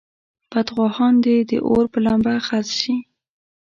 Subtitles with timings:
[0.51, 2.95] بدخواهان دې د اور په لمبه خس شي.